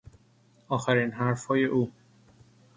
[0.69, 1.91] آخرین حرفهای او